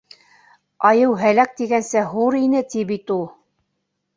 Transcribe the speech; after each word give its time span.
Айыу 0.91 1.13
һәләк 1.19 1.53
тигәнсә 1.61 2.03
һур 2.15 2.39
ине 2.41 2.65
ти 2.73 2.87
бит 2.93 3.15
у... 3.19 3.19